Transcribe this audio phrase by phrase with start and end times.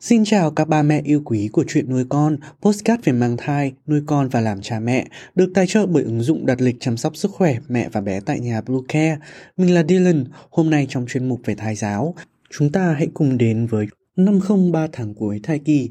[0.00, 3.72] Xin chào các ba mẹ yêu quý của chuyện nuôi con, postcard về mang thai,
[3.86, 6.96] nuôi con và làm cha mẹ, được tài trợ bởi ứng dụng đặt lịch chăm
[6.96, 9.18] sóc sức khỏe mẹ và bé tại nhà Blue Care.
[9.56, 12.14] Mình là Dylan, hôm nay trong chuyên mục về thai giáo,
[12.50, 15.90] chúng ta hãy cùng đến với năm không ba tháng cuối thai kỳ.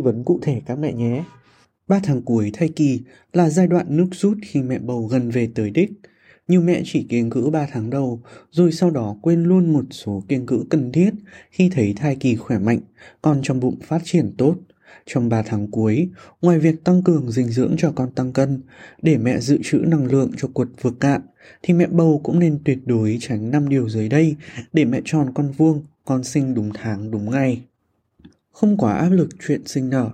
[0.00, 1.24] vấn cụ thể các mẹ nhé.
[1.88, 3.00] 3 tháng cuối thai kỳ
[3.32, 5.90] là giai đoạn nước rút khi mẹ bầu gần về tới đích.
[6.48, 10.22] Nhiều mẹ chỉ kiêng cữ 3 tháng đầu, rồi sau đó quên luôn một số
[10.28, 11.10] kiêng cữ cần thiết
[11.50, 12.80] khi thấy thai kỳ khỏe mạnh,
[13.22, 14.56] còn trong bụng phát triển tốt.
[15.06, 16.08] Trong 3 tháng cuối,
[16.42, 18.60] ngoài việc tăng cường dinh dưỡng cho con tăng cân,
[19.02, 21.20] để mẹ dự trữ năng lượng cho cuộc vượt cạn,
[21.62, 24.36] thì mẹ bầu cũng nên tuyệt đối tránh 5 điều dưới đây
[24.72, 27.62] để mẹ tròn con vuông, con sinh đúng tháng đúng ngày.
[28.56, 30.10] Không quá áp lực chuyện sinh nở.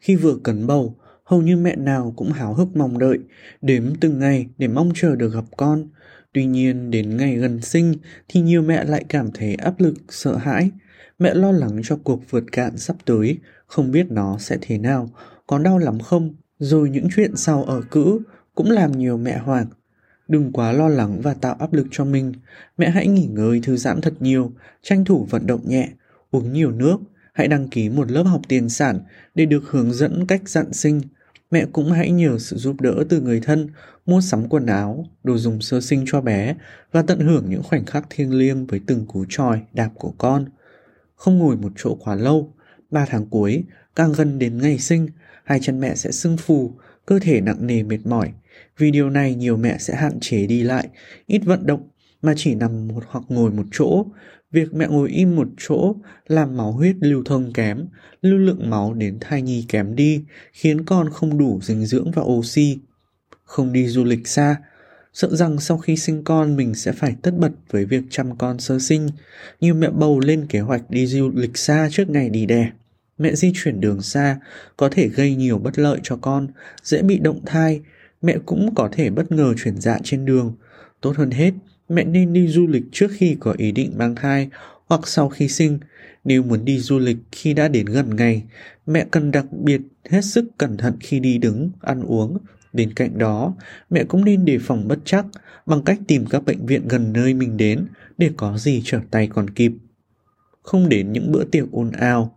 [0.00, 3.18] Khi vừa cấn bầu, hầu như mẹ nào cũng háo hức mong đợi,
[3.62, 5.88] đếm từng ngày để mong chờ được gặp con.
[6.32, 7.94] Tuy nhiên, đến ngày gần sinh
[8.28, 10.70] thì nhiều mẹ lại cảm thấy áp lực, sợ hãi.
[11.18, 15.10] Mẹ lo lắng cho cuộc vượt cạn sắp tới, không biết nó sẽ thế nào,
[15.46, 16.34] có đau lắm không?
[16.58, 18.20] Rồi những chuyện sau ở cữ
[18.54, 19.66] cũng làm nhiều mẹ hoảng.
[20.28, 22.32] Đừng quá lo lắng và tạo áp lực cho mình.
[22.78, 25.88] Mẹ hãy nghỉ ngơi thư giãn thật nhiều, tranh thủ vận động nhẹ,
[26.30, 26.98] uống nhiều nước,
[27.34, 29.00] hãy đăng ký một lớp học tiền sản
[29.34, 31.00] để được hướng dẫn cách dặn sinh.
[31.50, 33.68] Mẹ cũng hãy nhờ sự giúp đỡ từ người thân,
[34.06, 36.54] mua sắm quần áo, đồ dùng sơ sinh cho bé
[36.92, 40.44] và tận hưởng những khoảnh khắc thiêng liêng với từng cú tròi, đạp của con.
[41.16, 42.54] Không ngồi một chỗ quá lâu,
[42.90, 43.64] ba tháng cuối,
[43.96, 45.08] càng gần đến ngày sinh,
[45.44, 46.72] hai chân mẹ sẽ sưng phù,
[47.06, 48.32] cơ thể nặng nề mệt mỏi.
[48.78, 50.88] Vì điều này nhiều mẹ sẽ hạn chế đi lại,
[51.26, 51.88] ít vận động
[52.22, 54.06] mà chỉ nằm một hoặc ngồi một chỗ.
[54.54, 55.94] Việc mẹ ngồi im một chỗ
[56.26, 57.86] làm máu huyết lưu thông kém,
[58.22, 60.22] lưu lượng máu đến thai nhi kém đi,
[60.52, 62.78] khiến con không đủ dinh dưỡng và oxy.
[63.44, 64.56] Không đi du lịch xa,
[65.12, 68.58] sợ rằng sau khi sinh con mình sẽ phải tất bật với việc chăm con
[68.58, 69.08] sơ sinh.
[69.60, 72.70] Nhiều mẹ bầu lên kế hoạch đi du lịch xa trước ngày đi đẻ.
[73.18, 74.38] Mẹ di chuyển đường xa
[74.76, 76.48] có thể gây nhiều bất lợi cho con,
[76.82, 77.80] dễ bị động thai,
[78.22, 80.54] mẹ cũng có thể bất ngờ chuyển dạ trên đường.
[81.00, 81.52] Tốt hơn hết,
[81.88, 84.48] mẹ nên đi du lịch trước khi có ý định mang thai
[84.86, 85.78] hoặc sau khi sinh.
[86.24, 88.42] Nếu muốn đi du lịch khi đã đến gần ngày,
[88.86, 89.80] mẹ cần đặc biệt
[90.10, 92.38] hết sức cẩn thận khi đi đứng, ăn uống.
[92.72, 93.54] Bên cạnh đó,
[93.90, 95.26] mẹ cũng nên đề phòng bất chắc
[95.66, 97.86] bằng cách tìm các bệnh viện gần nơi mình đến
[98.18, 99.72] để có gì trở tay còn kịp.
[100.62, 102.33] Không đến những bữa tiệc ồn ào,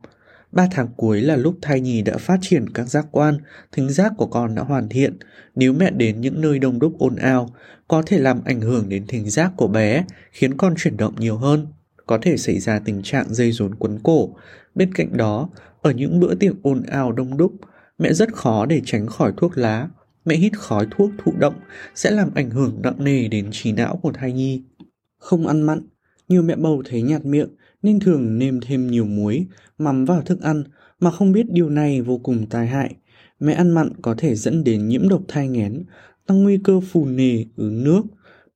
[0.58, 3.38] 3 tháng cuối là lúc thai nhi đã phát triển các giác quan,
[3.72, 5.18] thính giác của con đã hoàn thiện.
[5.56, 7.56] Nếu mẹ đến những nơi đông đúc ồn ào,
[7.88, 11.38] có thể làm ảnh hưởng đến thính giác của bé, khiến con chuyển động nhiều
[11.38, 11.68] hơn.
[12.06, 14.36] Có thể xảy ra tình trạng dây rốn quấn cổ.
[14.76, 15.50] Bên cạnh đó,
[15.82, 17.54] ở những bữa tiệc ồn ào đông đúc,
[17.98, 19.90] mẹ rất khó để tránh khỏi thuốc lá.
[20.26, 21.56] Mẹ hít khói thuốc thụ động
[21.96, 24.64] sẽ làm ảnh hưởng nặng nề đến trí não của thai nhi.
[25.18, 25.82] Không ăn mặn,
[26.28, 27.50] nhiều mẹ bầu thấy nhạt miệng
[27.84, 29.46] nên thường nêm thêm nhiều muối,
[29.78, 30.64] mắm vào thức ăn
[31.00, 32.96] mà không biết điều này vô cùng tai hại.
[33.40, 35.84] Mẹ ăn mặn có thể dẫn đến nhiễm độc thai nghén,
[36.26, 38.02] tăng nguy cơ phù nề, ứ nước.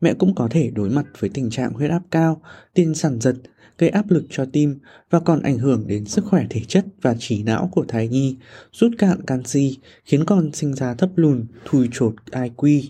[0.01, 2.41] Mẹ cũng có thể đối mặt với tình trạng huyết áp cao,
[2.73, 3.35] tiền sản giật,
[3.77, 4.79] gây áp lực cho tim
[5.09, 8.37] và còn ảnh hưởng đến sức khỏe thể chất và trí não của thai nhi,
[8.71, 12.81] rút cạn canxi, khiến con sinh ra thấp lùn, thùi chột IQ.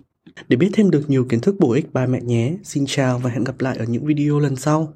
[0.48, 3.30] Để biết thêm được nhiều kiến thức bổ ích ba mẹ nhé, xin chào và
[3.30, 4.94] hẹn gặp lại ở những video lần sau.